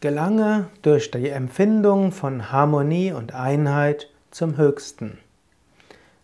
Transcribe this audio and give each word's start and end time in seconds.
Gelange 0.00 0.66
durch 0.82 1.10
die 1.10 1.30
Empfindung 1.30 2.12
von 2.12 2.52
Harmonie 2.52 3.12
und 3.12 3.34
Einheit 3.34 4.10
zum 4.30 4.58
Höchsten. 4.58 5.16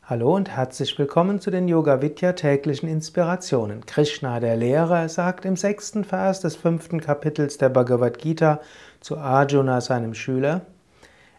Hallo 0.02 0.36
und 0.36 0.50
herzlich 0.50 0.98
willkommen 0.98 1.40
zu 1.40 1.50
den 1.50 1.68
Yoga 1.68 2.02
Vidya 2.02 2.34
täglichen 2.34 2.86
Inspirationen. 2.86 3.86
Krishna, 3.86 4.40
der 4.40 4.56
Lehrer, 4.56 5.08
sagt 5.08 5.46
im 5.46 5.56
sechsten 5.56 6.04
Vers 6.04 6.40
des 6.40 6.54
fünften 6.54 7.00
Kapitels 7.00 7.56
der 7.56 7.70
Bhagavad 7.70 8.18
Gita 8.18 8.60
zu 9.00 9.16
Arjuna, 9.16 9.80
seinem 9.80 10.12
Schüler, 10.12 10.66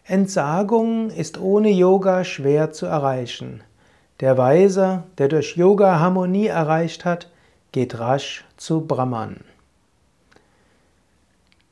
Entsagung 0.02 1.10
ist 1.10 1.40
ohne 1.40 1.70
Yoga 1.70 2.24
schwer 2.24 2.72
zu 2.72 2.86
erreichen. 2.86 3.62
Der 4.18 4.36
Weise, 4.36 5.04
der 5.18 5.28
durch 5.28 5.56
Yoga 5.56 6.00
Harmonie 6.00 6.48
erreicht 6.48 7.04
hat, 7.04 7.30
geht 7.70 8.00
rasch 8.00 8.44
zu 8.56 8.80
Brahman. 8.80 9.36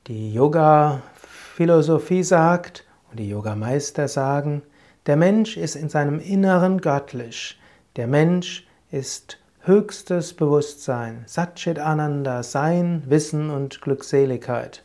Die 0.09 0.35
Yoga-Philosophie 0.35 2.25
sagt 2.25 2.85
und 3.09 3.21
die 3.21 3.29
Yogameister 3.29 4.09
sagen, 4.09 4.63
der 5.07 5.17
Mensch 5.17 5.57
ist 5.57 5.77
in 5.77 5.89
seinem 5.89 6.19
Inneren 6.19 6.81
göttlich. 6.81 7.61
Der 7.95 8.09
Mensch 8.09 8.67
ist 8.91 9.39
höchstes 9.61 10.35
Bewusstsein, 10.35 11.23
Satchit 11.27 11.79
Ananda, 11.79 12.43
Sein, 12.43 13.05
Wissen 13.07 13.49
und 13.49 13.81
Glückseligkeit. 13.81 14.83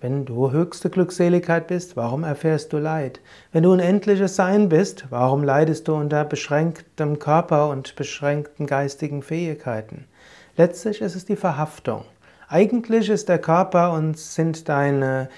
Wenn 0.00 0.24
du 0.24 0.50
höchste 0.50 0.90
Glückseligkeit 0.90 1.68
bist, 1.68 1.96
warum 1.96 2.24
erfährst 2.24 2.72
du 2.72 2.78
Leid? 2.78 3.20
Wenn 3.52 3.62
du 3.62 3.72
unendliches 3.72 4.34
Sein 4.34 4.68
bist, 4.68 5.04
warum 5.10 5.44
leidest 5.44 5.86
du 5.86 5.94
unter 5.94 6.24
beschränktem 6.24 7.20
Körper 7.20 7.68
und 7.68 7.94
beschränkten 7.94 8.66
geistigen 8.66 9.22
Fähigkeiten? 9.22 10.08
Letztlich 10.56 11.00
ist 11.00 11.14
es 11.14 11.26
die 11.26 11.36
Verhaftung. 11.36 12.04
Eigentlich 12.48 13.10
ist 13.10 13.28
der 13.28 13.40
Körper 13.40 13.92
und 13.92 14.16
sind 14.16 14.68
deine 14.68 15.28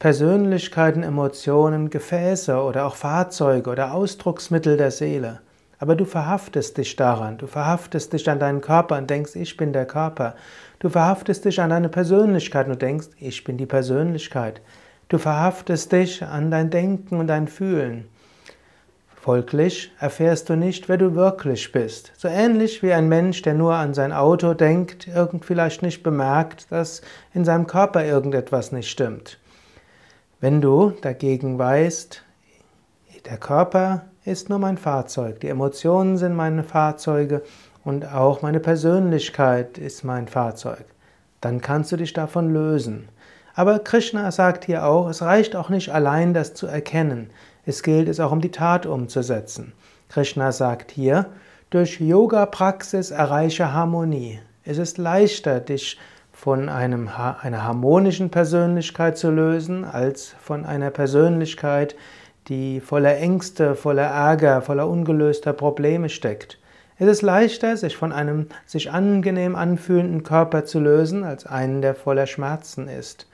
Persönlichkeiten, 0.00 1.04
Emotionen 1.04 1.90
Gefäße 1.90 2.60
oder 2.60 2.86
auch 2.86 2.96
Fahrzeuge 2.96 3.70
oder 3.70 3.94
Ausdrucksmittel 3.94 4.76
der 4.76 4.90
Seele. 4.90 5.42
Aber 5.78 5.94
du 5.94 6.04
verhaftest 6.04 6.76
dich 6.76 6.96
daran, 6.96 7.38
du 7.38 7.46
verhaftest 7.46 8.12
dich 8.12 8.28
an 8.28 8.40
deinen 8.40 8.60
Körper 8.60 8.98
und 8.98 9.08
denkst, 9.08 9.36
ich 9.36 9.56
bin 9.56 9.72
der 9.72 9.86
Körper. 9.86 10.34
Du 10.80 10.88
verhaftest 10.88 11.44
dich 11.44 11.60
an 11.60 11.70
deine 11.70 11.88
Persönlichkeit 11.88 12.66
und 12.66 12.82
denkst, 12.82 13.10
ich 13.18 13.44
bin 13.44 13.56
die 13.56 13.66
Persönlichkeit. 13.66 14.60
Du 15.08 15.18
verhaftest 15.18 15.92
dich 15.92 16.24
an 16.24 16.50
dein 16.50 16.70
Denken 16.70 17.20
und 17.20 17.28
dein 17.28 17.46
Fühlen. 17.46 18.08
Folglich 19.22 19.92
erfährst 20.00 20.48
du 20.48 20.56
nicht, 20.56 20.88
wer 20.88 20.96
du 20.96 21.14
wirklich 21.14 21.72
bist. 21.72 22.10
So 22.16 22.26
ähnlich 22.26 22.82
wie 22.82 22.94
ein 22.94 23.06
Mensch, 23.06 23.42
der 23.42 23.52
nur 23.52 23.74
an 23.74 23.92
sein 23.92 24.14
Auto 24.14 24.54
denkt, 24.54 25.08
irgend 25.08 25.44
vielleicht 25.44 25.82
nicht 25.82 26.02
bemerkt, 26.02 26.72
dass 26.72 27.02
in 27.34 27.44
seinem 27.44 27.66
Körper 27.66 28.02
irgendetwas 28.02 28.72
nicht 28.72 28.88
stimmt. 28.88 29.38
Wenn 30.40 30.62
du 30.62 30.94
dagegen 31.02 31.58
weißt, 31.58 32.22
der 33.26 33.36
Körper 33.36 34.06
ist 34.24 34.48
nur 34.48 34.58
mein 34.58 34.78
Fahrzeug, 34.78 35.40
die 35.40 35.48
Emotionen 35.48 36.16
sind 36.16 36.34
meine 36.34 36.64
Fahrzeuge 36.64 37.42
und 37.84 38.10
auch 38.10 38.40
meine 38.40 38.60
Persönlichkeit 38.60 39.76
ist 39.76 40.02
mein 40.02 40.28
Fahrzeug, 40.28 40.86
dann 41.42 41.60
kannst 41.60 41.92
du 41.92 41.98
dich 41.98 42.14
davon 42.14 42.54
lösen. 42.54 43.10
Aber 43.54 43.80
Krishna 43.80 44.30
sagt 44.30 44.64
hier 44.64 44.86
auch, 44.86 45.10
es 45.10 45.20
reicht 45.20 45.56
auch 45.56 45.68
nicht 45.68 45.90
allein, 45.90 46.32
das 46.32 46.54
zu 46.54 46.66
erkennen. 46.66 47.28
Es 47.70 47.84
gilt 47.84 48.08
es 48.08 48.18
auch 48.18 48.32
um 48.32 48.40
die 48.40 48.50
Tat 48.50 48.84
umzusetzen. 48.84 49.74
Krishna 50.08 50.50
sagt 50.50 50.90
hier, 50.90 51.26
durch 51.70 52.00
Yoga-Praxis 52.00 53.12
erreiche 53.12 53.72
Harmonie. 53.72 54.40
Es 54.64 54.78
ist 54.78 54.98
leichter, 54.98 55.60
dich 55.60 55.96
von 56.32 56.68
einem, 56.68 57.08
einer 57.40 57.62
harmonischen 57.62 58.28
Persönlichkeit 58.28 59.16
zu 59.16 59.30
lösen, 59.30 59.84
als 59.84 60.34
von 60.42 60.64
einer 60.64 60.90
Persönlichkeit, 60.90 61.94
die 62.48 62.80
voller 62.80 63.16
Ängste, 63.18 63.76
voller 63.76 64.08
Ärger, 64.08 64.62
voller 64.62 64.88
ungelöster 64.88 65.52
Probleme 65.52 66.08
steckt. 66.08 66.58
Es 66.98 67.06
ist 67.06 67.22
leichter, 67.22 67.76
sich 67.76 67.96
von 67.96 68.10
einem 68.10 68.48
sich 68.66 68.90
angenehm 68.90 69.54
anfühlenden 69.54 70.24
Körper 70.24 70.64
zu 70.64 70.80
lösen, 70.80 71.22
als 71.22 71.46
einen, 71.46 71.82
der 71.82 71.94
voller 71.94 72.26
Schmerzen 72.26 72.88
ist. 72.88 73.28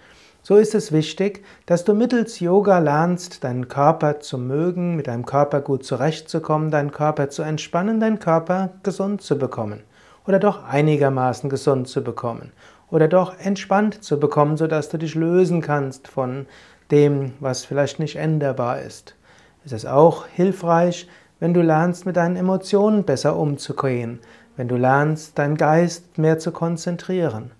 So 0.48 0.58
ist 0.58 0.76
es 0.76 0.92
wichtig, 0.92 1.44
dass 1.66 1.82
du 1.82 1.92
mittels 1.92 2.38
Yoga 2.38 2.78
lernst, 2.78 3.42
deinen 3.42 3.66
Körper 3.66 4.20
zu 4.20 4.38
mögen, 4.38 4.94
mit 4.94 5.08
deinem 5.08 5.26
Körper 5.26 5.60
gut 5.60 5.84
zurechtzukommen, 5.84 6.70
deinen 6.70 6.92
Körper 6.92 7.30
zu 7.30 7.42
entspannen, 7.42 7.98
deinen 7.98 8.20
Körper 8.20 8.70
gesund 8.84 9.22
zu 9.22 9.36
bekommen 9.38 9.82
oder 10.24 10.38
doch 10.38 10.62
einigermaßen 10.62 11.50
gesund 11.50 11.88
zu 11.88 12.04
bekommen 12.04 12.52
oder 12.92 13.08
doch 13.08 13.36
entspannt 13.40 14.04
zu 14.04 14.20
bekommen, 14.20 14.56
sodass 14.56 14.88
du 14.88 14.98
dich 14.98 15.16
lösen 15.16 15.62
kannst 15.62 16.06
von 16.06 16.46
dem, 16.92 17.32
was 17.40 17.64
vielleicht 17.64 17.98
nicht 17.98 18.14
änderbar 18.14 18.80
ist. 18.82 19.16
Es 19.64 19.72
ist 19.72 19.88
auch 19.88 20.28
hilfreich, 20.28 21.08
wenn 21.40 21.54
du 21.54 21.60
lernst, 21.60 22.06
mit 22.06 22.14
deinen 22.14 22.36
Emotionen 22.36 23.02
besser 23.02 23.34
umzugehen, 23.36 24.20
wenn 24.56 24.68
du 24.68 24.76
lernst, 24.76 25.36
deinen 25.40 25.56
Geist 25.56 26.18
mehr 26.18 26.38
zu 26.38 26.52
konzentrieren. 26.52 27.50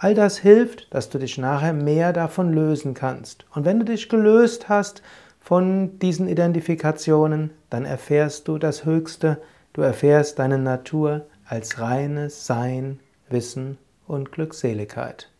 All 0.00 0.14
das 0.14 0.38
hilft, 0.38 0.94
dass 0.94 1.10
du 1.10 1.18
dich 1.18 1.38
nachher 1.38 1.72
mehr 1.72 2.12
davon 2.12 2.52
lösen 2.52 2.94
kannst. 2.94 3.46
Und 3.52 3.64
wenn 3.64 3.80
du 3.80 3.84
dich 3.84 4.08
gelöst 4.08 4.68
hast 4.68 5.02
von 5.40 5.98
diesen 5.98 6.28
Identifikationen, 6.28 7.50
dann 7.68 7.84
erfährst 7.84 8.46
du 8.46 8.58
das 8.58 8.84
Höchste, 8.84 9.38
du 9.72 9.82
erfährst 9.82 10.38
deine 10.38 10.58
Natur 10.58 11.26
als 11.44 11.80
reines 11.80 12.46
Sein, 12.46 13.00
Wissen 13.28 13.76
und 14.06 14.30
Glückseligkeit. 14.30 15.32